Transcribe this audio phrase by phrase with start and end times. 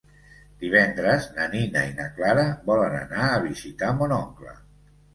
[0.63, 4.61] Divendres na Nina i na Clara volen anar a visitar mon oncle.